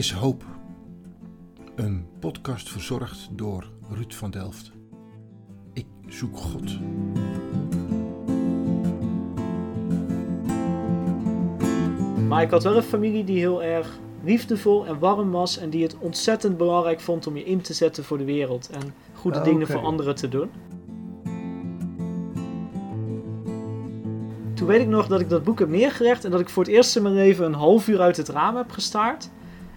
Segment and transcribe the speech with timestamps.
[0.00, 0.44] is hoop.
[1.74, 4.72] Een podcast verzorgd door Ruud van Delft.
[5.72, 6.78] Ik zoek God.
[12.28, 15.82] Maar ik had wel een familie die heel erg liefdevol en warm was en die
[15.82, 19.44] het ontzettend belangrijk vond om je in te zetten voor de wereld en goede Ah,
[19.44, 20.50] dingen voor anderen te doen.
[24.54, 26.72] Toen weet ik nog dat ik dat boek heb neergelegd en dat ik voor het
[26.72, 29.30] eerst in mijn leven een half uur uit het raam heb gestaard.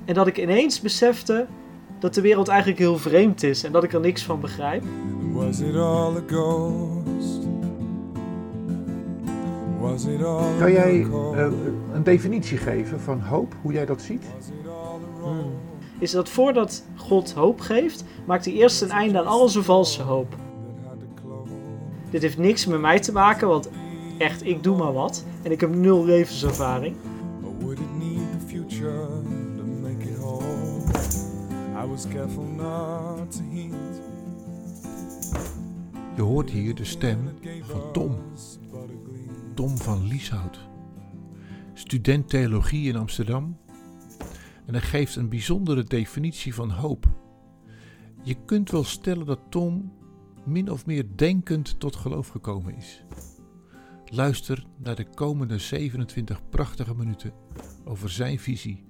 [0.06, 1.46] En dat ik ineens besefte
[2.00, 4.84] dat de wereld eigenlijk heel vreemd is en dat ik er niks van begrijp.
[5.32, 7.48] Was it all a ghost?
[9.80, 11.48] Was it all Kan jij eh,
[11.94, 14.26] een definitie geven van hoop, hoe jij dat ziet?
[15.22, 15.46] Roll?
[16.00, 20.02] Is dat voordat God hoop geeft, maakt hij eerst een einde aan al zijn valse
[20.02, 20.36] hoop.
[22.10, 23.70] Dit heeft niks met mij te maken, want
[24.18, 25.26] echt, ik doe maar wat.
[25.42, 26.96] En ik heb nul levenservaring.
[31.84, 33.74] I was careful not to heed.
[36.16, 37.20] Je hoort hier de stem
[37.62, 38.16] van Tom.
[39.54, 40.60] Tom van Lieshout.
[41.74, 43.58] Student theologie in Amsterdam.
[44.66, 47.08] En hij geeft een bijzondere definitie van hoop.
[48.22, 49.94] Je kunt wel stellen dat Tom
[50.46, 53.04] min of meer denkend tot geloof gekomen is.
[54.06, 57.34] Luister naar de komende 27 prachtige minuten
[57.84, 58.86] over zijn visie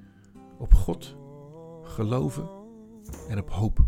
[0.58, 1.16] op God,
[1.84, 2.62] geloven
[3.30, 3.86] en op hoop.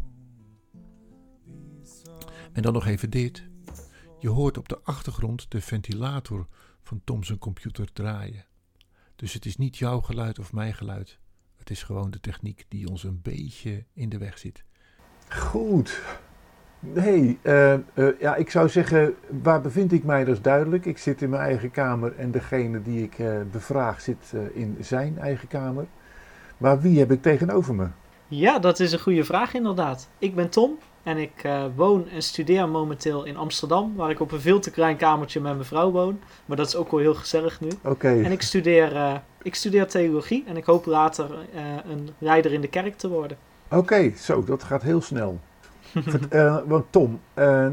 [2.54, 3.44] En dan nog even dit.
[4.20, 6.48] Je hoort op de achtergrond de ventilator
[6.84, 8.46] van Tom zijn computer draaien.
[9.16, 11.20] Dus het is niet jouw geluid of mijn geluid.
[11.56, 14.64] Het is gewoon de techniek die ons een beetje in de weg zit.
[15.30, 16.02] Goed.
[16.80, 17.80] Nee, eh, eh,
[18.20, 20.26] ja, ik zou zeggen, waar bevind ik mij?
[20.26, 20.86] Dat is duidelijk.
[20.86, 25.18] Ik zit in mijn eigen kamer en degene die ik eh, bevraag zit in zijn
[25.18, 25.86] eigen kamer.
[26.58, 27.88] Maar wie heb ik tegenover me?
[28.28, 30.08] Ja, dat is een goede vraag inderdaad.
[30.20, 34.32] Ik ben Tom en ik eh, woon en studeer momenteel in Amsterdam, waar ik op
[34.32, 36.20] een veel te klein kamertje met mijn vrouw woon.
[36.46, 37.68] Maar dat is ook wel heel gezellig nu.
[37.84, 42.54] Oké, En ik studeer, eh, ik studeer theologie en ik hoop later eh, een leider
[42.54, 43.38] in de kerk te worden.
[43.72, 45.40] oké, zo, dat gaat heel snel.
[46.66, 47.20] Want Tom,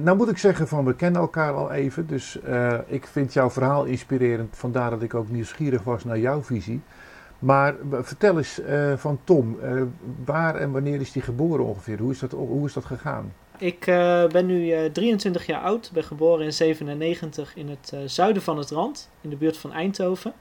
[0.03, 2.39] nou moet ik zeggen van we kennen elkaar al even, dus
[2.87, 6.83] ik vind jouw verhaal inspirerend, vandaar dat ik ook nieuwsgierig was naar jouw visie.
[7.43, 9.83] Maar eh, vertel eens van van Tom, eh,
[10.25, 11.99] waar en wanneer is hij geboren ongeveer?
[11.99, 13.33] Hoe is dat, hoe is dat gegaan?
[13.59, 18.01] Ik eh, ben nu eh, 23 jaar oud, ben geboren in 97 in het eh,
[18.07, 20.33] zuiden van het Rand, in de buurt van Eindhoven.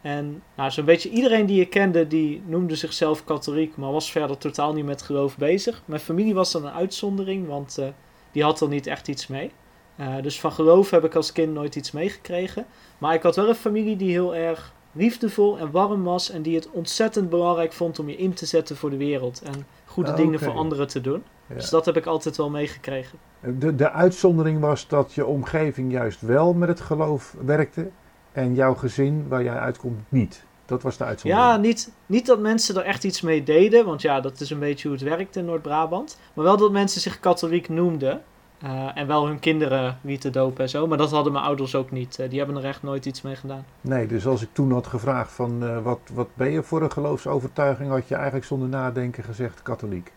[0.00, 4.38] En nou, zo'n beetje iedereen die ik kende, die noemde zichzelf katholiek, maar was verder
[4.38, 5.82] totaal niet met geloof bezig.
[5.84, 7.86] Mijn familie was dan een uitzondering, want eh,
[8.32, 9.50] die had er niet echt iets mee.
[9.96, 12.66] Eh, dus van geloof heb ik als kind nooit iets meegekregen.
[12.98, 16.54] Maar ik had wel een familie die heel erg liefdevol en warm was en die
[16.54, 20.16] het ontzettend belangrijk vond om je in te zetten voor de wereld en goede Ah,
[20.16, 21.22] dingen voor anderen te doen.
[21.46, 21.54] Ja.
[21.54, 23.18] Dus dat heb ik altijd wel meegekregen.
[23.58, 27.90] De, de uitzondering was dat je omgeving juist wel met het geloof werkte
[28.32, 30.44] en jouw gezin waar jij uitkomt niet.
[30.66, 31.48] Dat was de uitzondering.
[31.48, 34.58] Ja, niet, niet dat mensen er echt iets mee deden, want ja, dat is een
[34.58, 36.18] beetje hoe het werkt in Noord-Brabant.
[36.34, 38.22] Maar wel dat mensen zich katholiek noemden.
[38.58, 40.86] Eh, en wel hun kinderen lieten dopen en zo.
[40.86, 42.18] Maar dat hadden mijn ouders ook niet.
[42.18, 43.64] Eh, die hebben er echt nooit iets mee gedaan.
[43.80, 46.92] Nee, dus als ik toen had gevraagd van eh, wat, wat ben je voor een
[46.92, 50.12] geloofsovertuiging, had je eigenlijk zonder nadenken gezegd katholiek.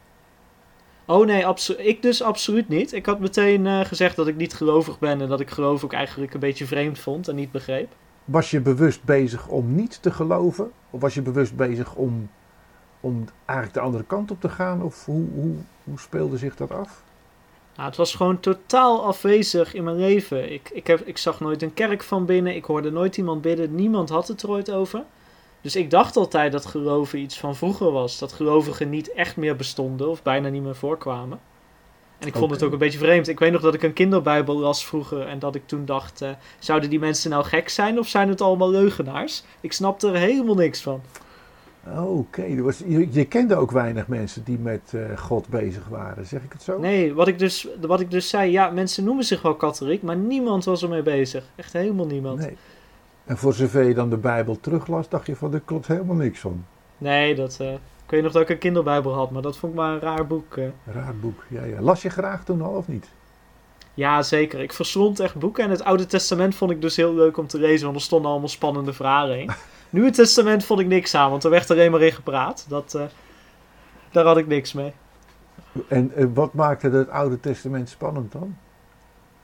[1.05, 1.45] Oh nee,
[1.77, 2.93] ik dus absoluut niet.
[2.93, 6.33] Ik had meteen gezegd dat ik niet gelovig ben en dat ik geloof ook eigenlijk
[6.33, 7.95] een beetje vreemd vond en niet begreep.
[8.25, 10.71] Was je bewust bezig om niet te geloven?
[10.89, 12.29] Of was je bewust bezig om,
[12.99, 14.83] om eigenlijk de andere kant op te gaan?
[14.83, 15.53] Of hoe, hoe,
[15.83, 17.03] hoe speelde zich dat af?
[17.81, 20.51] Nou, het was gewoon totaal afwezig in mijn leven.
[20.51, 22.55] Ik, ik, heb, ik zag nooit een kerk van binnen.
[22.55, 23.75] Ik hoorde nooit iemand bidden.
[23.75, 25.03] Niemand had het er ooit over.
[25.61, 28.19] Dus ik dacht altijd dat geloven iets van vroeger was.
[28.19, 31.39] Dat gelovigen niet echt meer bestonden of bijna niet meer voorkwamen.
[32.17, 33.27] En ik vond het ook een beetje vreemd.
[33.27, 36.21] Ik weet nog dat ik een kinderbijbel las vroeger en dat ik toen dacht...
[36.21, 36.29] eh,
[36.59, 39.43] zouden die mensen nou gek zijn of zijn het allemaal leugenaars?
[39.61, 41.01] Ik snapte er helemaal niks van.
[41.97, 46.43] Oké, was- je, je kende ook weinig mensen die met eh, God bezig waren, zeg
[46.43, 46.79] ik het zo?
[46.79, 50.15] Nee, wat ik, dus, wat ik dus zei, ja, mensen noemen zich wel katholiek, maar
[50.15, 51.43] niemand was ermee bezig.
[51.55, 52.39] Echt helemaal niemand.
[52.39, 52.57] Nee.
[53.25, 56.39] En voor zover je dan de Bijbel teruglas, dacht je van, er klopt helemaal niks
[56.39, 56.65] van.
[56.97, 57.79] Nee, dat, eh, ik
[58.17, 60.57] weet nog dat ik een kinderbijbel had, maar dat vond ik maar een raar boek.
[60.57, 60.65] eh.
[60.93, 61.81] Raar boek, ja, ja.
[61.81, 63.07] Las je graag toen al of niet?
[63.93, 64.59] Ja, zeker.
[64.59, 67.59] Ik verslond echt boeken en het Oude Testament vond ik dus heel leuk om te
[67.59, 69.51] lezen, want er stonden allemaal spannende verhalen in.
[70.03, 72.65] Het Testament vond ik niks aan, want er werd er alleen maar in gepraat.
[72.69, 73.03] Dat, eh,
[74.11, 74.93] daar had ik niks mee.
[75.87, 78.55] En eh, wat maakte het Oude Testament spannend dan?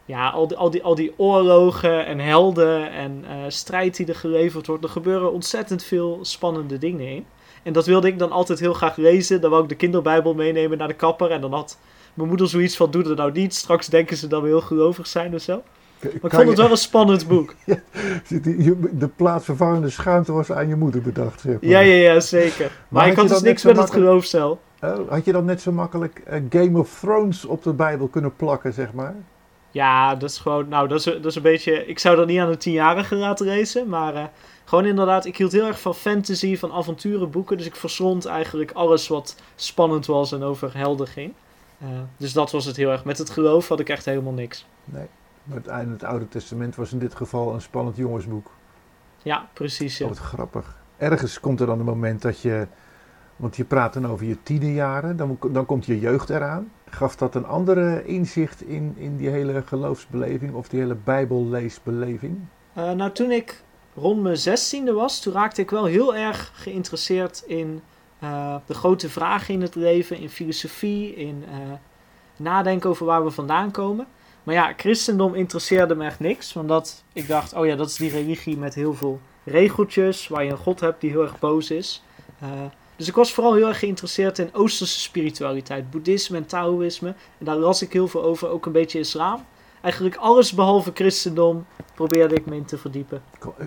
[0.05, 4.15] Ja, al die, al die, al die oorlogen en helden en eh, strijd die er
[4.15, 4.83] geleverd wordt.
[4.83, 7.25] Er gebeuren ontzettend veel spannende dingen in.
[7.63, 9.41] En dat wilde ik dan altijd heel graag lezen.
[9.41, 11.31] Dan wou ik de kinderbijbel meenemen naar de kapper.
[11.31, 11.77] En dan had
[12.17, 13.55] mijn moeder zoiets van, doe dat nou niet.
[13.55, 15.63] Straks denken ze dat we heel gelovig zijn of zo.
[16.01, 17.55] Maar ik vond het wel een spannend boek.
[18.91, 21.69] De plaatsvervangende schuimte was aan je moeder bedacht, zeg maar.
[21.69, 22.71] Ja, ja, ja, zeker.
[22.87, 24.59] Maar, had ik had dus niks met het geloofscel.
[24.81, 28.35] Oh, had je dan net zo makkelijk eh, Game of Thrones op de Bijbel kunnen
[28.35, 29.15] plakken, zeg maar?
[29.71, 32.39] Ja, dat is gewoon, nou, dat is, dat is een beetje, ik zou dat niet
[32.39, 34.23] aan een tienjarige laten lezen, maar eh,
[34.65, 39.07] gewoon inderdaad, ik hield heel erg van fantasy, van avonturenboeken, dus ik verslond eigenlijk alles
[39.07, 41.33] wat spannend was en over helden ging.
[42.17, 43.05] Dus dat was het heel erg.
[43.05, 44.65] Met het geloof had ik echt helemaal niks.
[44.85, 45.07] Nee.
[45.43, 48.51] Maar het, het Oude Testament was in dit geval een spannend jongensboek.
[49.23, 49.97] Ja, precies.
[49.97, 50.05] Ja.
[50.05, 50.81] Oh, wat grappig.
[50.97, 52.67] Ergens komt er dan een moment dat je...
[53.35, 56.71] Want je praat dan over je tienerjaren, dan, dan komt je jeugd eraan.
[56.89, 62.39] Gaf dat een andere inzicht in, in die hele geloofsbeleving of die hele bijbelleesbeleving?
[62.73, 63.63] Eh, nou, toen ik
[63.95, 67.81] rond mijn zestiende was, toen raakte ik wel heel erg geïnteresseerd in
[68.19, 71.57] eh, de grote vragen in het leven, in filosofie, in eh,
[72.35, 74.07] nadenken over waar we vandaan komen.
[74.43, 78.09] Maar ja, christendom interesseerde me echt niks, omdat ik dacht, oh ja, dat is die
[78.09, 82.03] religie met heel veel regeltjes, waar je een god hebt die heel erg boos is.
[82.39, 82.49] Eh,
[82.95, 87.15] dus ik was vooral heel erg geïnteresseerd in Oosterse spiritualiteit, boeddhisme en Taoïsme.
[87.37, 89.45] En daar las ik heel veel over, ook een beetje islam.
[89.81, 91.65] Eigenlijk alles behalve christendom
[91.95, 93.21] probeerde ik me in te verdiepen.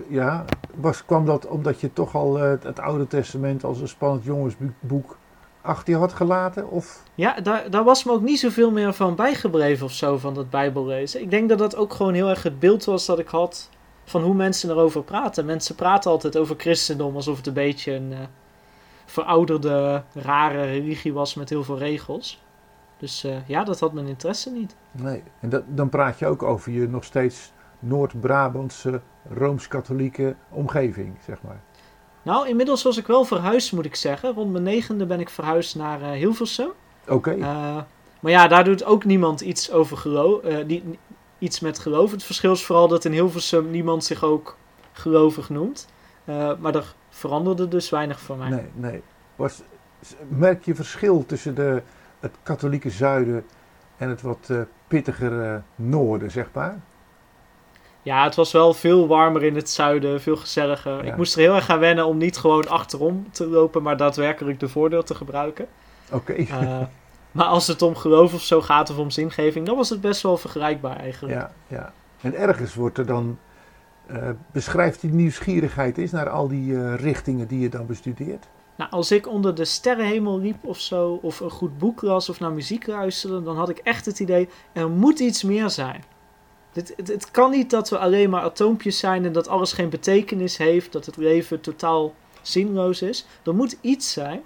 [0.07, 4.23] Ja, was, kwam dat omdat je toch al eh, het Oude Testament als een spannend
[4.23, 5.17] jongensboek
[5.61, 6.69] achter je had gelaten?
[6.69, 10.33] Of Ja, daar, daar was me ook niet zoveel meer van bijgebleven of zo, van
[10.33, 11.21] dat bijbellezen.
[11.21, 13.69] Ik denk dat dat ook gewoon heel erg het beeld was dat ik had
[14.03, 15.45] van hoe mensen erover praten.
[15.45, 18.19] Mensen praten altijd over christendom alsof het een beetje een eh,
[19.05, 22.41] verouderde, rare religie was met heel veel regels.
[23.01, 24.75] Dus eh, ja, dat had mijn interesse niet.
[24.91, 25.23] nee?
[25.39, 31.61] En dat, dan praat je ook over je nog steeds Noord-Brabantse Rooms-Katholieke omgeving, zeg maar.
[32.21, 34.33] Nou, inmiddels was ik wel verhuisd, moet ik zeggen.
[34.33, 36.69] Rond mijn negende ben ik verhuisd naar eh, Hilversum.
[37.07, 37.77] Oké, Eh,
[38.19, 40.83] maar ja, daar doet ook niemand iets over geloof, niet,
[41.37, 42.11] iets met geloof.
[42.11, 44.57] Het verschil is vooral dat in Hilversum niemand zich ook
[44.91, 45.87] gelovig noemt.
[46.59, 48.49] Maar er veranderde dus weinig voor mij.
[48.49, 49.01] nee, nee.
[49.35, 49.61] Was,
[50.27, 51.81] merk je verschil tussen de,
[52.21, 53.45] het katholieke zuiden
[53.97, 54.57] en het wat eh,
[54.87, 56.79] pittiger eh, noorden, zeg maar?
[58.01, 61.05] Ja, het was wel veel warmer in het zuiden, veel gezelliger.
[61.05, 61.11] Ja.
[61.11, 64.59] Ik moest er heel erg aan wennen om niet gewoon achterom te lopen, maar daadwerkelijk
[64.59, 65.67] de voordeur te gebruiken.
[66.11, 66.33] Oké.
[66.33, 66.81] Eh,
[67.31, 70.21] maar als het om geloof of zo gaat of om zingeving, dan was het best
[70.21, 71.35] wel vergelijkbaar eigenlijk.
[71.35, 71.93] Ja, ja.
[72.21, 73.37] En ergens wordt er dan
[74.51, 78.47] beschrijft die nieuwsgierigheid is naar al die richtingen die je dan bestudeert.
[78.81, 82.39] Nou, als ik onder de sterrenhemel liep of zo, of een goed boek las of
[82.39, 86.03] naar muziek luisterde, dan had ik echt het idee, er moet iets meer zijn.
[86.71, 89.89] Dit, het, het kan niet dat we alleen maar atoompjes zijn en dat alles geen
[89.89, 93.25] betekenis heeft, dat het leven totaal zinloos is.
[93.43, 94.41] Er moet iets zijn,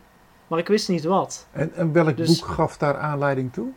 [0.48, 1.48] maar ik wist niet wat.
[1.52, 3.68] En, en welk Dus- boek gaf daar aanleiding toe?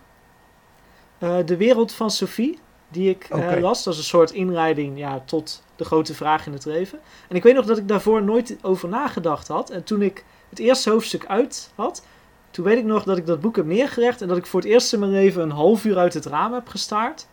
[1.18, 2.58] Eh, de wereld van Sophie,
[2.88, 6.52] die ik eh, las, dat is een soort inleiding ja, tot de grote vraag in
[6.52, 6.98] het leven.
[7.28, 9.70] En ik weet nog dat ik daarvoor nooit over nagedacht had.
[9.70, 12.04] En toen ik het eerste hoofdstuk uit had,
[12.50, 14.68] toen weet ik nog dat ik dat boek heb neergelegd en dat ik voor het
[14.68, 17.26] eerst in mijn leven een half uur uit het raam heb gestaard.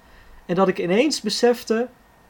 [0.46, 1.88] En dat ik ineens besefte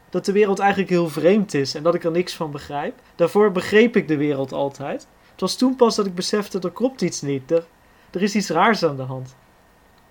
[0.10, 3.00] dat de wereld eigenlijk heel vreemd is en dat ik er niks van begrijp.
[3.16, 5.08] Daarvoor begreep ik de wereld altijd.
[5.32, 7.52] Het was toen pas dat ik besefte, er klopt iets niet.
[7.52, 7.66] Er,
[8.12, 9.36] er is iets raars aan de hand.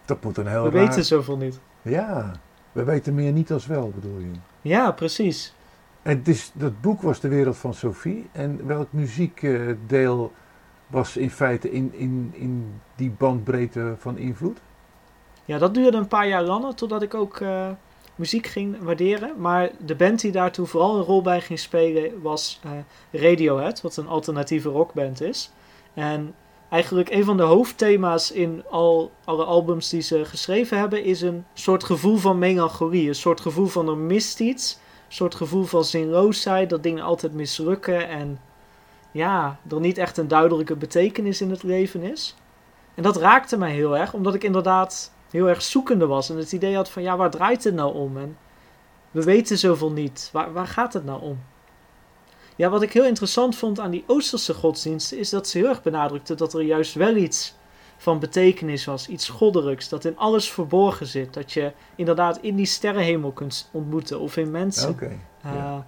[0.05, 0.87] Dat moet een heel We raar...
[0.87, 1.61] weten zoveel niet.
[1.83, 2.33] Ja,
[2.73, 4.31] we weten meer niet als wel, bedoel je.
[4.63, 5.55] Ja, precies.
[6.03, 8.29] En het is, dat boek was De Wereld van Sophie.
[8.33, 10.33] En welk muziekdeel
[10.87, 14.59] was in feite in, in, in die bandbreedte van invloed?
[15.45, 17.69] Ja, dat duurde een paar jaar langer totdat ik ook eh,
[18.15, 19.35] muziek ging waarderen.
[19.39, 22.71] Maar de band die daartoe vooral een rol bij ging spelen was eh,
[23.23, 25.53] Radiohead, wat een alternatieve rockband is.
[25.95, 26.35] En
[26.71, 31.45] eigenlijk een van de hoofdthema's in al alle albums die ze geschreven hebben is een
[31.55, 33.09] soort gevoel van melancholie.
[33.09, 34.79] Een soort gevoel van er mist iets.
[35.07, 38.41] Een soort gevoel van zinloosheid, dat dingen altijd mislukken en
[39.15, 42.35] ja, er niet echt een duidelijke betekenis in het leven is.
[42.95, 46.31] En dat raakte mij heel erg, omdat ik inderdaad heel erg zoekende was.
[46.31, 48.17] En het idee had van, ja, waar draait het nou om?
[48.19, 48.37] En
[49.11, 50.29] we weten zoveel niet.
[50.33, 51.39] Waar, waar gaat het nou om?
[52.57, 55.19] Ja, wat ik heel interessant vond aan die Oosterse godsdiensten...
[55.19, 57.55] is dat ze heel erg benadrukten dat er juist wel iets
[57.97, 59.09] van betekenis was.
[59.09, 61.35] Iets goddelijks, dat in alles verborgen zit.
[61.35, 64.89] Dat je inderdaad in die sterrenhemel kunt ontmoeten of in mensen.
[64.89, 65.87] Oké, Eh, ja.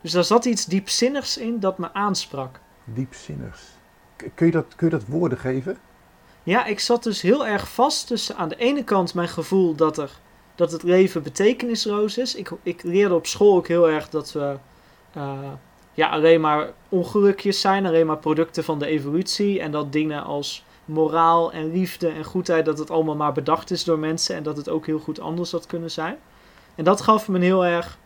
[0.00, 2.60] Dus daar zat iets diepzinnigs in dat me aansprak.
[2.84, 3.62] diepzinnigs.
[4.34, 5.78] Kun je, dat, kun je dat woorden geven?
[6.42, 9.98] Ja, ik zat dus heel erg vast tussen aan de ene kant mijn gevoel dat,
[9.98, 10.10] er,
[10.54, 12.34] dat het leven betekenisloos is.
[12.34, 14.56] Ik, ik leerde op school ook heel erg dat we
[15.12, 15.38] eh,
[15.92, 19.60] ja, alleen maar ongelukjes zijn, alleen maar producten van de evolutie.
[19.60, 23.84] En dat dingen als moraal en liefde en goedheid, dat het allemaal maar bedacht is
[23.84, 26.16] door mensen en dat het ook heel goed anders had kunnen zijn.
[26.74, 27.98] En dat gaf me een heel erg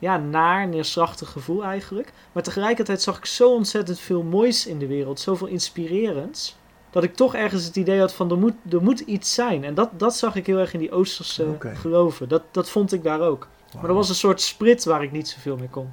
[0.00, 2.12] ja, naar, neerslachtig gevoel eigenlijk.
[2.32, 6.58] Maar tegelijkertijd zag ik zo ontzettend veel moois in de wereld, zoveel inspirerends.
[6.90, 9.64] Dat ik toch ergens het idee had van er moet, er moet iets zijn.
[9.64, 12.28] En dat, dat zag ik heel erg in die Oosterse geloven.
[12.28, 13.48] Dat, dat vond ik daar ook.
[13.74, 15.92] Maar er was een soort sprit waar ik niet zoveel mee kon.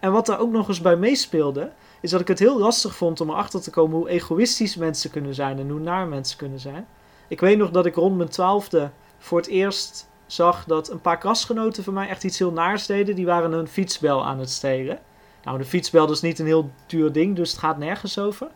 [0.00, 3.20] En wat daar ook nog eens bij meespeelde, is dat ik het heel lastig vond
[3.20, 6.86] om erachter te komen hoe egoïstisch mensen kunnen zijn en hoe naar mensen kunnen zijn.
[7.28, 11.18] Ik weet nog dat ik rond mijn twaalfde voor het eerst zag dat een paar
[11.18, 13.14] klasgenoten van mij echt iets heel naars deden.
[13.14, 14.98] Die waren een fietsbel aan het stelen.
[15.44, 18.48] Nou, de fietsbel is niet een heel duur ding, dus het gaat nergens over.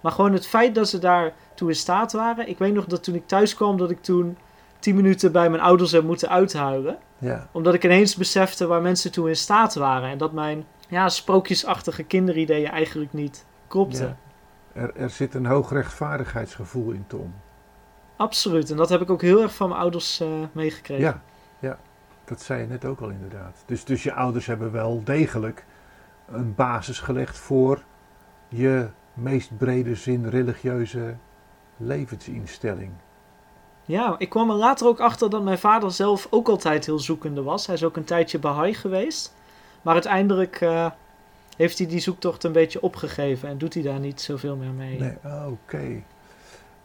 [0.00, 2.48] Maar gewoon het feit dat ze daartoe in staat waren.
[2.48, 4.36] Ik weet nog dat toen ik thuis kwam, dat ik toen
[4.78, 9.12] tien minuten bij mijn ouders heb moeten uithuilen Ja, omdat ik ineens besefte waar mensen
[9.12, 10.08] toe in staat waren.
[10.08, 14.16] En dat mijn ja, sprookjesachtige kinderideeën eigenlijk niet klopten.
[14.72, 14.80] Ja.
[14.80, 17.34] er, er zit een hoog rechtvaardigheidsgevoel in, Tom.
[18.20, 18.70] Absoluut.
[18.70, 21.04] En dat heb ik ook heel erg van mijn ouders eh, meegekregen.
[21.04, 21.22] Ja,
[21.58, 21.78] ja,
[22.24, 23.62] dat zei je net ook al inderdaad.
[23.66, 25.64] Dus, dus je ouders hebben wel degelijk
[26.26, 27.82] een basis gelegd voor
[28.48, 31.16] je meest brede zin religieuze
[31.76, 32.90] levensinstelling.
[33.84, 37.42] Ja, ik kwam er later ook achter dat mijn vader zelf ook altijd heel zoekende
[37.42, 37.66] was.
[37.66, 39.34] Hij is ook een tijdje Baha'i geweest.
[39.82, 40.90] Maar uiteindelijk eh,
[41.56, 44.98] heeft hij die zoektocht een beetje opgegeven en doet hij daar niet zoveel meer mee.
[44.98, 46.02] Nee, oké.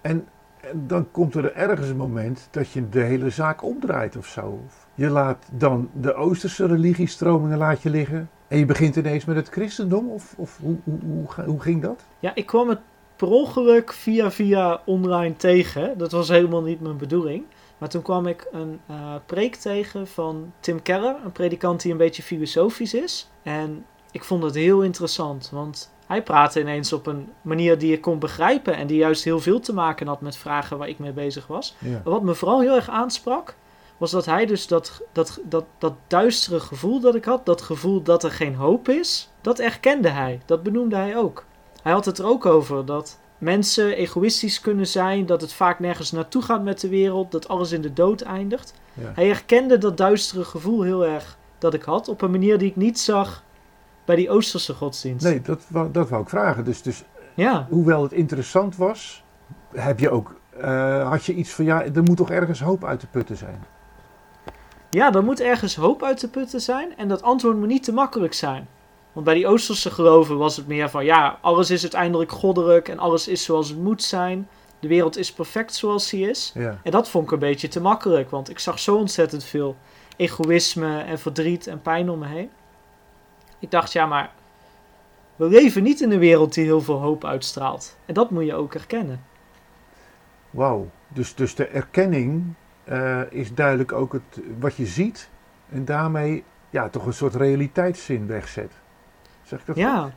[0.02, 0.28] En
[0.74, 4.60] dan komt er ergens een moment dat je de hele zaak omdraait of zo.
[4.96, 8.30] Je laat dan de Oosterse religiestromingen laat je liggen.
[8.48, 10.10] En je begint ineens met het christendom?
[10.10, 12.04] Of, of hoe, hoe, hoe, hoe ging dat?
[12.20, 12.80] Ja, ik kwam het
[13.16, 15.98] per ongeluk via via online tegen.
[15.98, 17.44] Dat was helemaal niet mijn bedoeling.
[17.78, 21.98] Maar toen kwam ik een eh, preek tegen van Tim Keller, een predikant die een
[21.98, 23.30] beetje filosofisch is.
[23.44, 28.02] En ik vond het heel interessant, want hij praatte ineens op een manier die ik
[28.02, 31.12] kon begrijpen en die juist heel veel te maken had met vragen waar ik mee
[31.12, 31.76] bezig was.
[31.80, 32.02] Ja.
[32.04, 33.56] Wat me vooral heel erg aansprak,
[33.98, 38.02] was dat hij dus dat, dat, dat, dat duistere gevoel dat ik had, dat gevoel
[38.02, 40.42] dat er geen hoop is, dat erkende hij.
[40.46, 41.46] Dat benoemde hij ook.
[41.82, 46.12] Hij had het er ook over dat mensen egoïstisch kunnen zijn, dat het vaak nergens
[46.12, 48.74] naartoe gaat met de wereld, dat alles in de dood eindigt.
[48.94, 49.12] Ja.
[49.16, 52.76] Hij herkende dat duistere gevoel heel erg dat ik had, op een manier die ik
[52.76, 53.44] niet zag
[54.06, 55.26] bij die Oosterse godsdienst.
[55.26, 56.64] Nee, dat, wou- dat wou ik vragen.
[56.66, 59.24] Dus, dus Ja, hoewel het interessant was,
[59.76, 63.00] heb je ook, eh, had je iets van ja, er moet toch ergens hoop uit
[63.00, 63.64] te putten zijn.
[64.90, 67.94] Ja, er moet ergens hoop uit te putten zijn en dat antwoord moet niet te
[67.94, 68.68] makkelijk zijn.
[69.14, 73.00] Want bij die Oosterse geloven was het meer van ja, alles is uiteindelijk goddelijk en
[73.00, 74.48] alles is zoals het moet zijn.
[74.80, 76.52] De wereld is perfect zoals die is.
[76.54, 76.80] Ja.
[76.84, 79.76] En dat vond ik een beetje te makkelijk, want ik zag zo ontzettend veel
[80.16, 82.50] egoïsme en verdriet en pijn om me heen.
[83.66, 84.32] Ik dacht ja, maar
[85.36, 87.98] we leven niet in een wereld die heel veel hoop uitstraalt.
[88.06, 89.24] En dat moet je ook erkennen.
[90.50, 90.90] Wauw.
[91.08, 92.54] Dus, dus de erkenning
[92.84, 95.30] eh, is duidelijk ook het, wat je ziet
[95.70, 98.72] en daarmee ja, toch een soort realiteitszin wegzet.
[99.44, 99.86] Zeg ik dat goed?
[99.86, 100.14] Ja,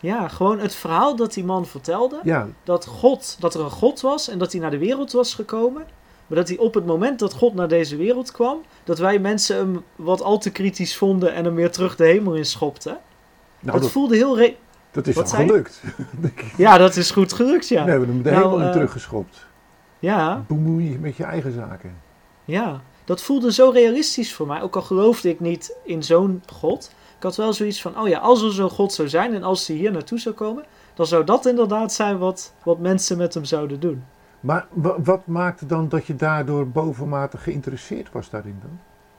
[0.00, 2.20] ja, gewoon het verhaal dat die man vertelde.
[2.22, 5.34] Ja, dat God, dat er een God was en dat hij naar de wereld was
[5.34, 5.86] gekomen.
[6.32, 9.56] Maar dat hij op het moment dat God naar deze wereld kwam, dat wij mensen
[9.56, 12.92] hem wat al te kritisch vonden en hem weer terug de hemel in schopten.
[13.60, 14.36] nou, dat, dat, voelde heel.
[14.38, 14.56] re-
[14.90, 15.82] dat is wat gelukt.
[16.56, 17.84] Ja, dat is goed gelukt, ja.
[17.84, 19.46] We hebben hem de Nou, hemel in eh, teruggeschopt.
[19.98, 21.96] Ja, Bemoei je met je eigen zaken.
[22.44, 22.80] ja.
[23.04, 24.62] Dat voelde zo realistisch voor mij.
[24.62, 26.92] Ook al geloofde ik niet in zo'n God.
[27.16, 29.66] Ik had wel zoiets van: oh ja, als er zo'n God zou zijn en als
[29.66, 33.44] hij hier naartoe zou komen, dan zou dat inderdaad zijn wat, wat mensen met hem
[33.44, 34.04] zouden doen.
[34.42, 38.78] Maar wa- wat maakte dan dat je daardoor bovenmatig geïnteresseerd was daarin dan?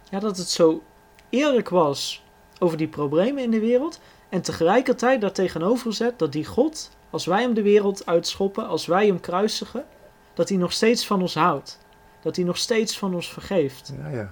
[0.09, 0.81] Ja, dat het zo
[1.29, 2.23] eerlijk was
[2.59, 3.99] over die problemen in de wereld.
[4.29, 8.85] En tegelijkertijd daar tegenover zet dat die God, als wij hem de wereld uitschoppen, als
[8.85, 9.85] wij hem kruisigen,
[10.33, 11.79] dat hij nog steeds van ons houdt.
[12.21, 13.93] Dat hij nog steeds van ons vergeeft.
[13.97, 14.15] Ja, ja.
[14.15, 14.29] Maar,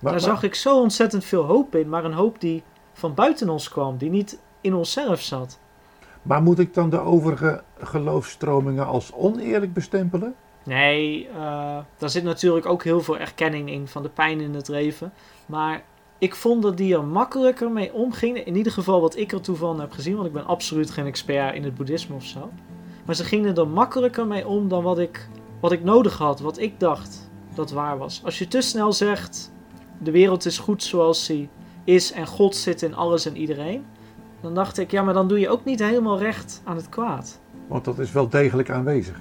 [0.00, 3.48] Daar maar- zag ik zo ontzettend veel hoop in, maar een hoop die van buiten
[3.48, 5.58] ons kwam, die niet in onszelf zat.
[6.22, 10.34] Maar moet ik dan de overige geloofstromingen als oneerlijk bestempelen?
[10.64, 14.68] Nee, eh, daar zit natuurlijk ook heel veel erkenning in van de pijn in het
[14.68, 15.12] leven.
[15.46, 15.82] Maar
[16.18, 18.46] ik vond dat die er makkelijker mee omgingen.
[18.46, 21.06] In ieder geval wat ik er toe van heb gezien, want ik ben absoluut geen
[21.06, 22.50] expert in het boeddhisme of zo.
[23.04, 25.28] Maar ze gingen er makkelijker mee om dan wat ik,
[25.60, 28.20] wat ik nodig had, wat ik dacht dat waar was.
[28.24, 29.52] Als je te snel zegt,
[29.98, 31.48] de wereld is goed zoals die
[31.84, 33.84] is en God zit in alles en iedereen.
[34.40, 37.40] Dan dacht ik, ja, maar dan doe je ook niet helemaal recht aan het kwaad.
[37.66, 39.16] Want dat is wel degelijk aanwezig.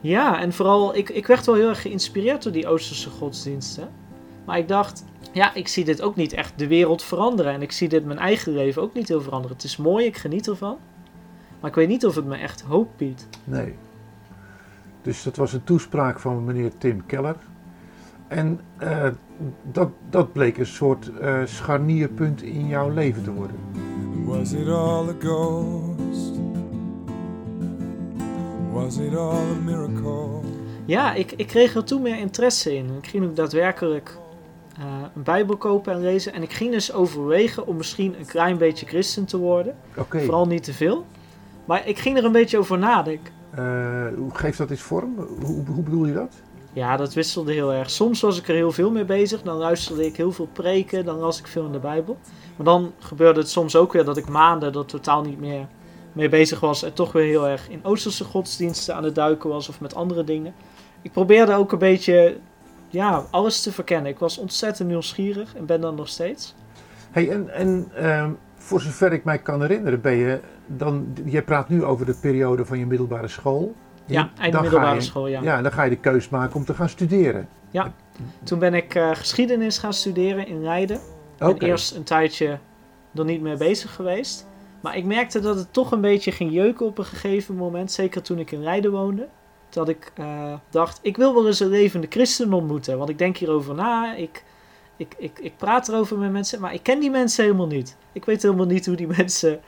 [0.00, 3.88] Ja, en vooral, ik, ik werd wel heel erg geïnspireerd door die Oosterse godsdiensten.
[4.44, 7.52] Maar ik dacht, ja, ik zie dit ook niet echt de wereld veranderen.
[7.52, 9.56] En ik zie dit mijn eigen leven ook niet heel veranderen.
[9.56, 10.78] Het is mooi, ik geniet ervan.
[11.60, 13.28] Maar ik weet niet of het me echt hoop biedt.
[13.44, 13.74] Nee.
[15.02, 17.36] Dus dat was een toespraak van meneer Tim Keller.
[18.28, 19.08] En eh,
[19.62, 23.56] dat, dat bleek een soort eh, scharnierpunt in jouw leven te worden.
[24.30, 26.38] Was it all a ghost?
[28.72, 30.40] Was it all a miracle?
[30.86, 32.86] Ja, ik, ik kreeg er toen meer interesse in.
[33.02, 34.16] Ik ging ook daadwerkelijk
[34.78, 34.84] eh,
[35.14, 36.32] een Bijbel kopen en lezen.
[36.32, 39.76] En ik ging dus overwegen om misschien een klein beetje christen te worden.
[39.96, 40.20] Oké.
[40.20, 41.06] Vooral niet te veel.
[41.64, 43.32] Maar ik ging er een beetje over nadenken.
[43.50, 45.14] Eh, hoe geeft dat eens vorm?
[45.44, 46.34] Hoe, hoe bedoel je dat?
[46.72, 47.90] Ja, dat wisselde heel erg.
[47.90, 49.42] Soms was ik er heel veel mee bezig.
[49.42, 51.04] Dan luisterde ik heel veel preken.
[51.04, 52.18] Dan las ik veel in de Bijbel.
[52.56, 55.66] Maar dan gebeurde het soms ook weer dat ik maanden er totaal niet meer
[56.12, 56.82] mee bezig was.
[56.82, 59.68] En toch weer heel erg in Oosterse godsdiensten aan het duiken was.
[59.68, 60.54] Of met andere dingen.
[61.02, 62.36] Ik probeerde ook een beetje
[62.88, 64.12] ja, alles te verkennen.
[64.12, 65.54] Ik was ontzettend nieuwsgierig.
[65.54, 66.54] En ben dat nog steeds.
[67.10, 71.16] Hey, en en ehm, voor zover ik mij kan herinneren, ben je dan.
[71.24, 73.74] Je praat nu over de periode van je middelbare school.
[74.06, 75.42] Ja, eind Dan middelbare je- school, ja.
[75.42, 77.48] Ja, en dan ga je de keus maken om te gaan studeren.
[78.42, 81.00] Toen ben ik eh, geschiedenis gaan studeren in Leiden.
[81.38, 82.58] En eerst een tijdje
[83.14, 84.46] er niet mee bezig geweest.
[84.80, 87.92] Maar ik merkte dat het toch een beetje ging jeuken op een gegeven moment.
[87.92, 89.28] Zeker toen ik in Leiden woonde.
[89.68, 92.98] Dat ik eh, dacht, ik wil wel eens een levende christen ontmoeten.
[92.98, 94.14] Want ik denk hierover na.
[94.14, 94.44] Ik,
[94.96, 96.60] ik, ik, ik praat erover met mensen.
[96.60, 97.96] Maar ik ken die mensen helemaal niet.
[98.12, 99.60] Ik weet helemaal niet hoe die mensen...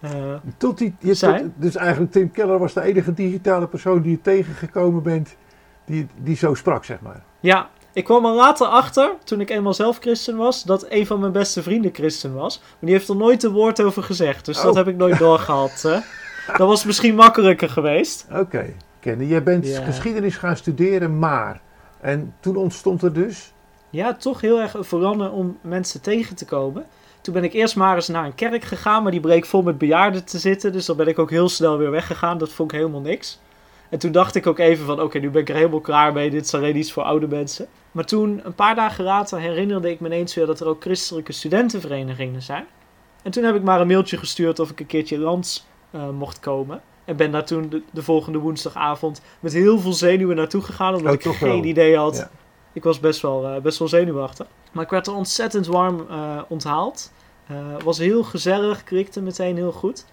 [0.00, 0.10] eh,
[0.56, 4.20] Tot die, je, tot- dus eigenlijk Tim Keller was de enige digitale persoon die je
[4.20, 5.36] tegengekomen bent
[5.84, 7.22] die, die zo sprak, zeg maar.
[7.40, 11.20] Ja, ik kwam er later achter, toen ik eenmaal zelf christen was, dat een van
[11.20, 12.58] mijn beste vrienden christen was.
[12.60, 14.76] Maar die heeft er nooit een woord over gezegd, dus dat Oh.
[14.76, 15.82] heb ik nooit doorgehad.
[15.82, 15.98] hè.
[16.56, 18.26] Dat was misschien makkelijker geweest.
[18.32, 18.66] Oké,
[19.00, 19.84] Kenny, jij bent Ja.
[19.84, 21.60] geschiedenis gaan studeren, maar...
[22.00, 23.52] En toen ontstond er dus...
[23.90, 26.84] Ja, toch heel erg een verlangen om mensen tegen te komen.
[27.28, 29.78] Toen ben ik eerst maar eens naar een kerk gegaan, maar die bleek vol met
[29.78, 30.72] bejaarden te zitten.
[30.72, 32.38] Dus dan ben ik ook heel snel weer weggegaan.
[32.38, 33.38] Dat vond ik helemaal niks.
[33.90, 36.30] En toen dacht ik ook even van, oké, nu ben ik er helemaal klaar mee.
[36.30, 37.66] Dit is alleen iets voor oude mensen.
[37.92, 41.32] Maar toen, een paar dagen later, herinnerde ik me ineens weer dat er ook christelijke
[41.32, 42.64] studentenverenigingen zijn.
[43.22, 46.40] En toen heb ik maar een mailtje gestuurd of ik een keertje lands eh, mocht
[46.40, 46.80] komen.
[47.04, 50.94] En ben daar toen de, de volgende woensdagavond met heel veel zenuwen naartoe gegaan.
[50.94, 51.64] Omdat Oh, ik toch geen wel.
[51.64, 52.30] idee had Ja.
[52.72, 54.46] ik was best wel, eh, best wel zenuwachtig.
[54.72, 57.12] Maar ik werd er ontzettend warm eh, onthaald.
[57.46, 60.04] Eh, was heel gezellig, klikte meteen heel goed.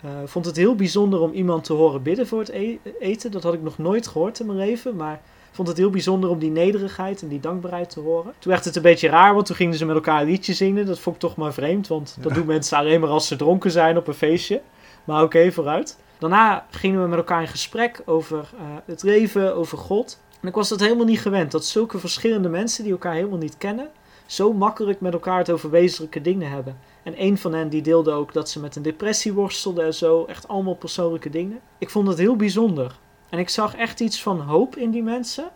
[0.00, 3.30] Eh, vond het heel bijzonder om iemand te horen bidden voor het e- eten.
[3.30, 4.96] Dat had ik nog nooit gehoord in mijn leven.
[4.96, 8.32] Maar vond het heel bijzonder om die nederigheid en die dankbaarheid te horen.
[8.38, 10.86] Toen werd het een beetje raar, want toen gingen ze met elkaar een liedje zingen.
[10.86, 13.70] Dat vond ik toch maar vreemd, want dat doen mensen alleen maar als ze dronken
[13.70, 14.60] zijn op een feestje.
[15.04, 15.98] Maar oké, vooruit.
[16.18, 18.50] Daarna gingen we met elkaar in gesprek over
[18.84, 20.18] het leven, over God.
[20.42, 21.50] En ik was dat helemaal niet gewend.
[21.50, 23.90] Dat zulke verschillende mensen die elkaar helemaal niet kennen,
[24.26, 26.78] zo makkelijk met elkaar het over wezenlijke dingen hebben.
[27.02, 30.24] En een van hen die deelde ook dat ze met een depressie worstelde en zo.
[30.24, 31.60] Echt allemaal persoonlijke dingen.
[31.78, 32.98] Ik vond het heel bijzonder.
[33.28, 35.50] En ik zag echt iets van hoop in die mensen.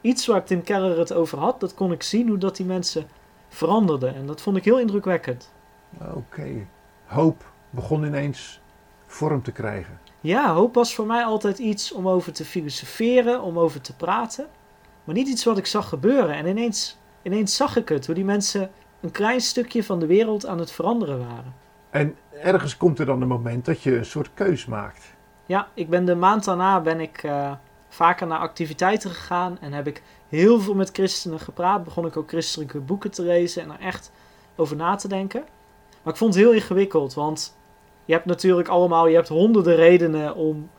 [0.00, 3.06] Iets waar Tim Keller het over had, dat kon ik zien hoe dat die mensen
[3.48, 4.14] veranderden.
[4.14, 5.52] En dat vond ik heel indrukwekkend.
[6.14, 6.66] Oké,
[7.04, 8.60] hoop begon ineens
[9.06, 9.98] vorm te krijgen.
[10.20, 14.46] Ja, hoop was voor mij altijd iets om over te filosoferen, om over te praten.
[15.04, 16.34] Maar niet iets wat ik zag gebeuren.
[16.34, 20.46] En ineens, ineens zag ik het, hoe die mensen een klein stukje van de wereld
[20.46, 21.54] aan het veranderen waren.
[21.90, 25.14] En ergens komt er dan een moment dat je een soort keus maakt.
[25.46, 27.52] Ja, ik ben de maand daarna ben ik eh,
[27.88, 31.84] vaker naar activiteiten gegaan en heb ik heel veel met christenen gepraat.
[31.84, 34.12] Begon ik ook christelijke boeken te lezen en er echt
[34.56, 35.44] over na te denken.
[36.02, 37.58] Maar ik vond het heel ingewikkeld, want
[38.10, 40.70] je hebt natuurlijk allemaal, je hebt honderden redenen om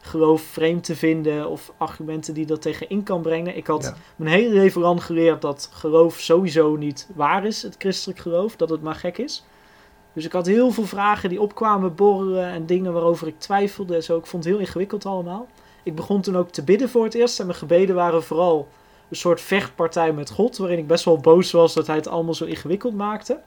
[0.00, 3.56] geloof vreemd te vinden of argumenten die dat tegen in kan brengen.
[3.56, 3.94] Ik had Ja.
[4.16, 8.70] mijn hele leven lang geleerd dat geloof sowieso niet waar is, het christelijk geloof, dat
[8.70, 9.44] het maar gek is.
[10.12, 14.02] Dus ik had heel veel vragen die opkwamen borrelen en dingen waarover ik twijfelde en
[14.02, 14.16] zo.
[14.16, 15.46] Ik vond het heel ingewikkeld allemaal.
[15.82, 18.68] Ik begon toen ook te bidden voor het eerst en mijn gebeden waren vooral
[19.10, 22.34] een soort vechtpartij met God, waarin ik best wel boos was dat hij het allemaal
[22.34, 23.40] zo ingewikkeld maakte.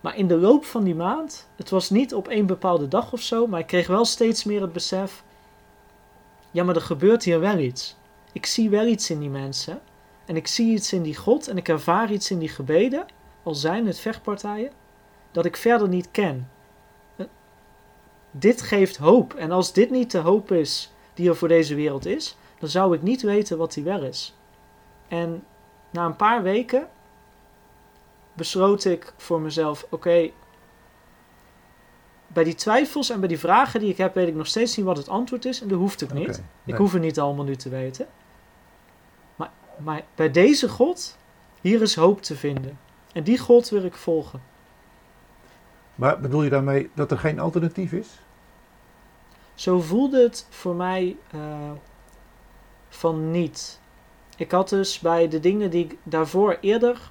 [0.00, 3.20] Maar in de loop van die maand, het was niet op één bepaalde dag of
[3.20, 5.24] zo, maar ik kreeg wel steeds meer het besef:
[6.50, 7.96] ja, maar er gebeurt hier wel iets.
[8.32, 9.80] Ik zie wel iets in die mensen.
[10.24, 13.06] En ik zie iets in die God en ik ervaar iets in die gebeden,
[13.42, 14.70] al zijn het vechtpartijen,
[15.30, 16.50] dat ik verder niet ken.
[17.16, 17.26] Eh,
[18.30, 19.34] Dit geeft hoop.
[19.34, 22.94] En als dit niet de hoop is die er voor deze wereld is, dan zou
[22.94, 24.36] ik niet weten wat die wel is.
[25.08, 25.44] En
[25.90, 26.88] na een paar weken
[28.38, 30.30] besloot ik voor mezelf: oké,
[32.26, 34.86] bij die twijfels en bij die vragen die ik heb, weet ik nog steeds niet
[34.86, 36.42] wat het antwoord is en dat hoeft ik niet.
[36.64, 38.06] Ik hoef het niet allemaal nu te weten.
[39.36, 41.16] Maar, maar bij deze God,
[41.60, 42.78] hier is hoop te vinden.
[43.12, 44.42] En die God wil ik volgen.
[45.94, 48.08] Maar bedoel je daarmee dat er geen alternatief is?
[49.54, 51.70] Zo voelde het voor mij eh,
[52.88, 53.80] van niet.
[54.36, 57.10] Ik had dus bij de dingen die ik daarvoor eerder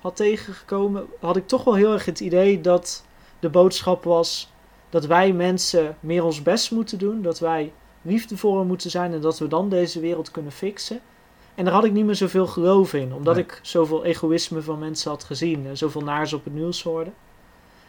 [0.00, 3.04] had tegengekomen, had ik toch wel heel erg het idee dat
[3.40, 4.52] de boodschap was
[4.90, 9.38] dat wij mensen meer ons best moeten doen, dat wij liefdevoller moeten zijn en dat
[9.38, 11.00] we dan deze wereld kunnen fixen.
[11.54, 13.44] En daar had ik niet meer zoveel geloof in, omdat Nee.
[13.44, 17.10] ik zoveel egoïsme van mensen had gezien en zoveel naars op het nieuws hoorde.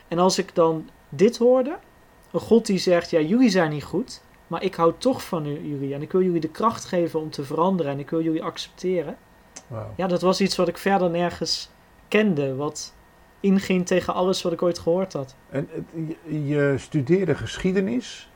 [0.08, 1.78] En als ik dan dit hoorde,
[2.32, 5.68] een God die zegt, ja jullie zijn niet goed, maar ik hou toch van u-
[5.70, 8.44] jullie en ik wil jullie de kracht geven om te veranderen en ik wil jullie
[8.44, 9.18] accepteren.
[9.98, 11.70] Ja, dat was iets wat ik verder nergens
[12.08, 12.94] kende, wat
[13.40, 15.36] inging tegen alles wat ik ooit gehoord had.
[15.50, 15.70] En
[16.46, 18.30] je, studeerde geschiedenis,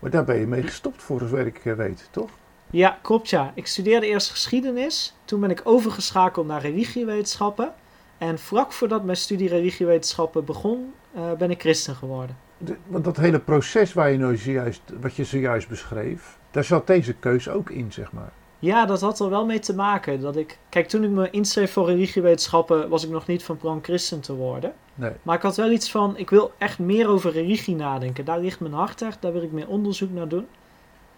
[0.00, 2.30] maar daar ben je mee gestopt voor zover ik eh, weet, toch?
[2.70, 3.52] Ja, klopt ja.
[3.54, 7.72] Ik studeerde eerst geschiedenis, toen ben ik overgeschakeld naar religiewetenschappen.
[8.18, 12.36] En vlak voordat mijn studie religiewetenschappen begon, eh, ben ik christen geworden.
[12.58, 16.86] De- want dat hele proces waar je nou zojuist, wat je zojuist beschreef, daar zat
[16.86, 18.32] deze keus ook in, zeg maar.
[18.58, 20.20] Ja, dat had er wel mee te maken.
[20.20, 23.78] Dat ik, kijk, toen ik me inschreef voor religiewetenschappen, was ik nog niet van plan
[23.82, 24.72] christen te worden.
[24.94, 25.12] Nee.
[25.22, 28.24] Maar ik had wel iets van, ik wil echt meer over religie nadenken.
[28.24, 30.46] Daar ligt mijn hart echt, daar wil ik meer onderzoek naar doen.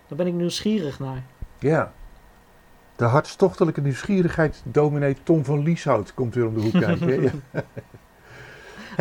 [0.09, 1.23] Daar ben ik nieuwsgierig naar.
[1.59, 1.93] Ja.
[2.97, 7.43] De hartstochtelijke nieuwsgierigheid dominee Tom van Lieshout komt weer om de hoek kijken.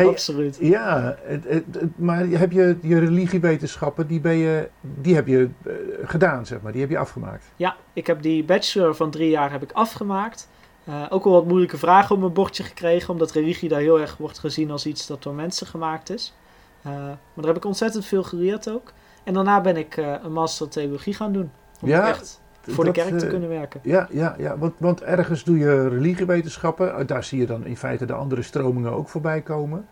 [0.00, 0.56] Hey, Absoluut.
[0.60, 5.48] ja, het, het- het- maar heb je je religiewetenschappen, die, ben je, die heb je
[5.64, 7.44] eh, gedaan, zeg maar, die heb je afgemaakt.
[7.56, 10.48] Ja, ik heb die bachelor van drie jaar heb ik afgemaakt.
[10.84, 14.16] Eh, ook al wat moeilijke vragen op mijn bordje gekregen, omdat religie daar heel erg
[14.16, 16.34] wordt gezien als iets dat door mensen gemaakt is.
[16.82, 18.92] Eh, maar daar heb ik ontzettend veel geleerd ook.
[19.24, 21.50] En daarna ben ik een master theologie gaan doen.
[21.80, 23.80] Ja, echt voor de kerk te eh, kunnen werken.
[23.82, 26.94] Ja, ja, ja want, want ergens doe je religiewetenschappen.
[26.96, 29.86] eh, Daar zie je dan in feite de andere stromingen ook voorbij komen.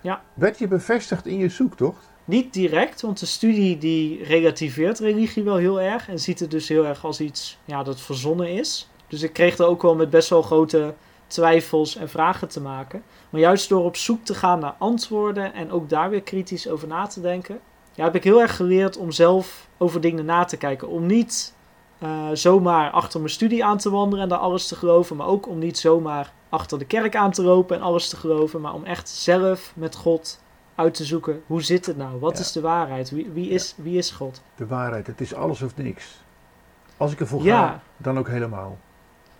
[0.00, 0.22] Ja.
[0.34, 2.10] Werd je bevestigd in je zoektocht?
[2.24, 6.08] Niet direct, want de studie die relativeert religie wel heel erg.
[6.08, 8.90] En ziet het dus heel erg als iets ja, dat verzonnen is.
[9.08, 10.94] Dus ik kreeg er ook wel met best wel grote
[11.26, 13.02] twijfels en vragen te maken.
[13.30, 16.88] Maar juist door op zoek te gaan naar antwoorden en ook daar weer kritisch over
[16.88, 17.58] na te denken,
[17.92, 20.88] ja, heb ik heel erg geleerd om zelf over dingen na te kijken.
[20.88, 21.54] Om niet
[21.98, 25.48] eh, zomaar achter mijn studie aan te wandelen en daar alles te geloven, maar ook
[25.48, 28.84] om niet zomaar achter de kerk aan te lopen en alles te geloven, maar om
[28.84, 30.40] echt zelf met God
[30.74, 32.18] uit te zoeken hoe zit het nou?
[32.20, 32.40] Wat Ja.
[32.40, 33.10] is de waarheid?
[33.10, 34.42] Wie, wie, is, wie is God?
[34.56, 36.20] De waarheid, het is alles of niks.
[36.96, 37.66] Als ik ervoor Ja.
[37.66, 38.78] ga, dan ook helemaal.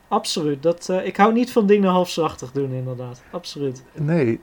[0.09, 0.63] Absoluut.
[0.63, 3.23] Dat, eh, ik hou niet van dingen halfslachtig doen, inderdaad.
[3.31, 3.85] Absoluut.
[3.93, 4.41] Nee,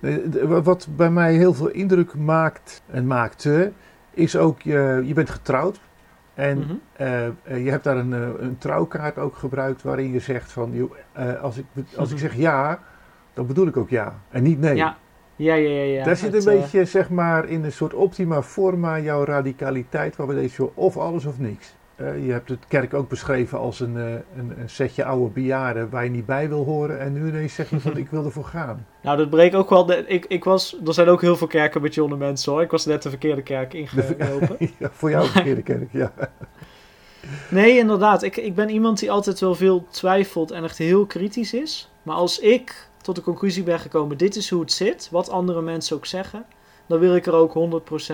[0.62, 3.72] wat bij mij heel veel indruk maakt en maakte,
[4.12, 5.80] is ook, je, je bent getrouwd.
[6.34, 6.74] En Mhm.
[6.94, 10.72] eh, eh, je hebt daar een, eh, een trouwkaart ook gebruikt waarin je zegt van,
[10.74, 10.92] joh,
[11.42, 11.66] als, ik,
[11.98, 12.80] als ik zeg ja,
[13.34, 14.16] dan bedoel ik ook ja.
[14.30, 14.76] En niet nee.
[14.76, 14.98] Ja.
[15.36, 15.84] Ja, ja, ja.
[15.84, 16.04] ja.
[16.04, 20.28] Daar zit Het, een beetje, zeg maar, in een soort optima forma jouw radicaliteit, waar
[20.28, 21.76] we deze of alles of niks.
[22.04, 25.90] Eh, je hebt het kerk ook beschreven als een, eh, een, een setje oude bejaarden
[25.90, 27.00] waar je niet bij wil horen.
[27.00, 28.88] En nu ineens zeg je van, ik wil ervoor gaan.
[29.02, 29.86] Nou, dat breekt ook wel.
[29.86, 32.62] De, ik, ik was, er zijn ook heel veel kerken met jonge mensen hoor.
[32.62, 34.58] Ik was net de verkeerde kerk De- ingelopen.
[34.80, 36.14] ja, voor jou verkeerde kerk, ja.
[37.50, 38.24] Nee, inderdaad.
[38.24, 41.92] Ik, ik ben iemand die altijd wel veel twijfelt en echt heel kritisch is.
[42.04, 45.62] Maar als ik tot de conclusie ben gekomen: dit is hoe het zit, wat andere
[45.62, 46.46] mensen ook zeggen,
[46.88, 48.14] dan wil ik er ook 100%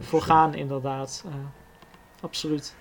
[0.00, 1.24] voor gaan, inderdaad.
[1.26, 1.32] Eh,
[2.20, 2.74] absoluut.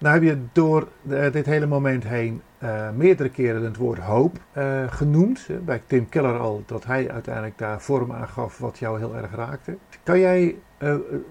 [0.00, 4.38] Nou heb je door eh, dit hele moment heen eh, meerdere keren het woord hoop
[4.52, 5.46] eh, genoemd.
[5.64, 9.34] Bij Tim Keller al, dat hij uiteindelijk daar vorm aan gaf wat jou heel erg
[9.34, 9.76] raakte.
[10.02, 10.56] Kan jij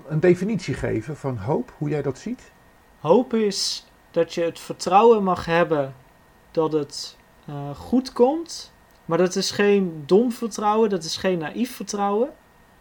[0.08, 2.52] een definitie geven van hoop, hoe jij dat ziet?
[3.00, 5.94] Hoop is dat je het vertrouwen mag hebben
[6.52, 7.18] dat het
[7.76, 8.74] goed komt.
[9.06, 12.30] Maar dat is geen dom vertrouwen, dat is geen naïef vertrouwen.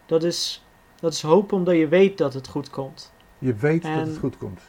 [0.05, 0.65] Dat is,
[0.99, 3.13] dat is hoop omdat je weet dat het goed komt.
[3.39, 4.61] Je weet dat het goed komt.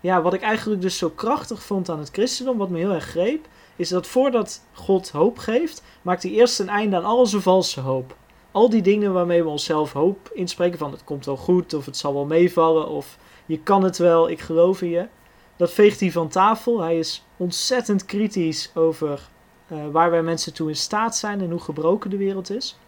[0.00, 3.04] Ja, wat ik eigenlijk dus zo krachtig vond aan het christendom, wat me heel erg
[3.04, 7.42] greep, is dat voordat God hoop geeft, maakt hij eerst een einde aan al zijn
[7.42, 8.16] valse hoop.
[8.50, 11.96] Al die dingen waarmee we onszelf hoop inspreken, van het komt wel goed, of het
[11.96, 15.08] zal wel meevallen, of je kan het wel, ik geloof in je.
[15.56, 16.80] Dat veegt hij van tafel.
[16.80, 19.28] Hij is ontzettend kritisch over
[19.66, 22.78] eh, waar wij mensen toe in staat zijn en hoe gebroken de wereld is.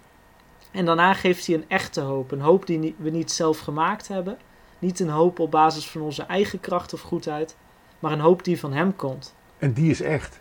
[0.70, 2.30] En daarna geeft hij een echte hoop.
[2.30, 4.38] Een hoop die we niet zelf gemaakt hebben.
[4.78, 7.56] Niet een hoop op basis van onze eigen kracht of goedheid,
[7.98, 9.34] maar een hoop die van Hem komt.
[9.58, 10.40] En die is echt.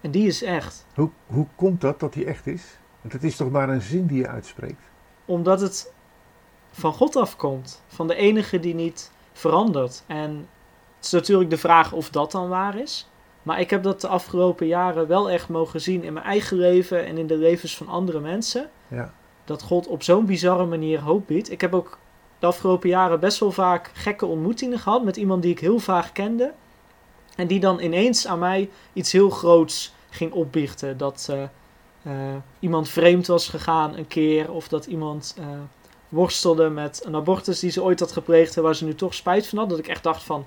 [0.00, 0.86] En die is echt.
[0.94, 2.78] Hoe, hoe komt dat dat die echt is?
[3.00, 4.82] Want het is toch maar een zin die je uitspreekt.
[5.24, 5.92] Omdat het
[6.70, 7.82] van God afkomt.
[7.86, 10.04] Van de enige die niet verandert.
[10.06, 10.48] En
[10.96, 13.10] het is natuurlijk de vraag of dat dan waar is.
[13.42, 17.06] Maar ik heb dat de afgelopen jaren wel echt mogen zien in mijn eigen leven
[17.06, 18.70] en in de levens van andere mensen.
[18.88, 19.12] Ja.
[19.44, 21.50] Dat God op zo'n bizarre manier hoop biedt.
[21.50, 21.98] Ik heb ook
[22.38, 26.12] de afgelopen jaren best wel vaak gekke ontmoetingen gehad met iemand die ik heel vaag
[26.12, 26.52] kende.
[27.36, 30.98] En die dan ineens aan mij iets heel groots ging opbiechten.
[30.98, 31.42] Dat eh,
[32.02, 34.52] eh, iemand vreemd was gegaan een keer.
[34.52, 35.46] Of dat iemand eh,
[36.08, 39.46] worstelde met een abortus die ze ooit had gepleegd en waar ze nu toch spijt
[39.46, 39.68] van had.
[39.68, 40.46] Dat ik echt dacht van,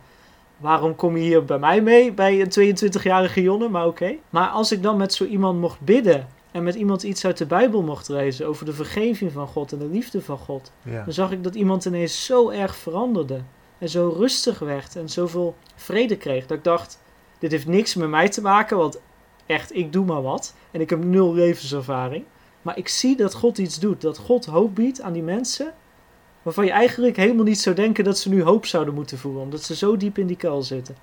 [0.57, 3.71] waarom kom je hier bij mij mee, bij een 22-jarige jongen?
[3.71, 4.15] Maar oké.
[4.29, 7.45] Maar als ik dan met zo iemand mocht bidden en met iemand iets uit de
[7.45, 11.03] Bijbel mocht lezen over de vergeving van God en de liefde van God, Ja.
[11.03, 13.41] dan zag ik dat iemand ineens zo erg veranderde.
[13.77, 16.45] En zo rustig werd en zoveel vrede kreeg.
[16.47, 17.01] Dat ik dacht,
[17.39, 18.99] dit heeft niks met mij te maken, want
[19.45, 20.53] echt, ik doe maar wat.
[20.71, 22.23] En ik heb nul levenservaring.
[22.61, 24.01] Maar ik zie dat God iets doet.
[24.01, 25.73] Dat God hoop biedt aan die mensen.
[26.41, 29.41] Waarvan je eigenlijk helemaal niet zou denken dat ze nu hoop zouden moeten voelen.
[29.41, 30.95] Omdat ze zo diep in die kuil zitten.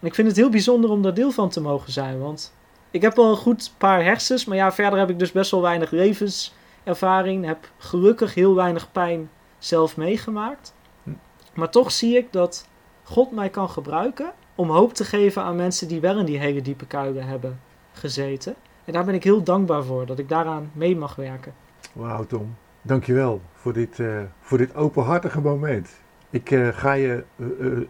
[0.00, 2.20] En ik vind het heel bijzonder om daar deel van te mogen zijn.
[2.20, 2.52] Want
[2.90, 4.44] ik heb wel een goed paar hersens.
[4.44, 7.44] Maar ja, verder heb ik dus best wel weinig levenservaring.
[7.44, 10.74] Heb gelukkig heel weinig pijn zelf meegemaakt.
[11.02, 11.10] Hm.
[11.54, 12.68] Maar toch zie ik dat
[13.02, 16.62] God mij kan gebruiken om hoop te geven aan mensen die wel in die hele
[16.62, 17.60] diepe kuilen hebben
[17.92, 18.54] gezeten.
[18.84, 21.54] En daar ben ik heel dankbaar voor, dat ik daaraan mee mag werken.
[21.92, 22.56] Wauw, Tom.
[22.82, 25.90] Dankjewel voor dit, eh, voor dit openhartige moment.
[26.30, 27.46] Ik eh, ga je eh,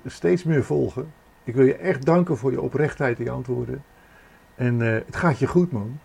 [0.06, 1.12] steeds meer volgen.
[1.44, 3.84] Ik wil je echt danken voor je oprechtheid in je antwoorden.
[4.60, 5.98] En eh, het gaat je goed, man.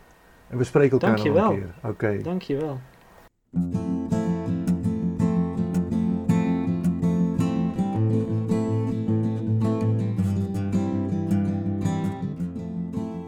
[0.48, 1.52] En we spreken elkaar nog Dankjewel.
[1.52, 1.90] een keer.
[1.90, 2.24] Oké.
[2.24, 2.80] Dankjewel.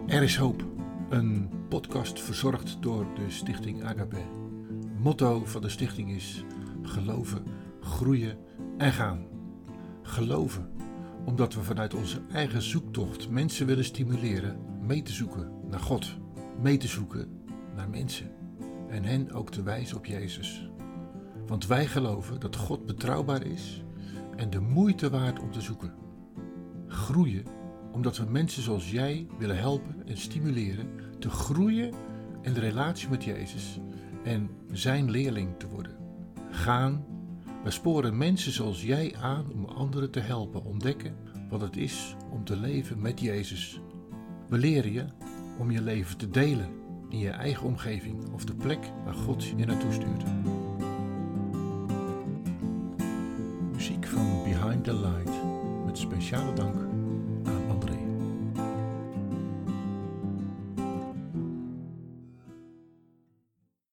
[0.08, 0.64] Er is hoop.
[1.10, 4.22] Een podcast verzorgd door de stichting Agape.
[4.98, 6.46] Motto van de stichting is
[6.82, 7.44] geloven,
[7.82, 8.38] groeien
[8.78, 9.26] en gaan.
[10.02, 10.70] Geloven
[11.26, 16.18] omdat we vanuit onze eigen zoektocht mensen willen stimuleren mee te zoeken naar God,
[16.62, 17.28] mee te zoeken
[17.76, 18.32] naar mensen
[18.90, 20.70] en hen ook te wijzen op Jezus.
[21.48, 23.84] Want wij geloven dat God betrouwbaar is
[24.36, 25.94] en de moeite waard om te zoeken.
[26.88, 27.44] Groeien
[27.92, 31.94] omdat we mensen zoals jij willen helpen en stimuleren te groeien
[32.42, 33.80] in de relatie met Jezus
[34.24, 35.96] en zijn leerling te worden.
[36.50, 37.06] Gaan,
[37.64, 41.16] we sporen mensen zoals jij aan om anderen te helpen ontdekken
[41.50, 43.82] wat het is om te leven met Jezus.
[44.50, 45.06] We leren je
[45.58, 46.68] om je leven te delen
[47.10, 50.24] in je eigen omgeving of de plek waar God je naartoe stuurt.
[53.74, 55.32] Muziek van Behind the Light
[55.86, 56.87] met speciale dank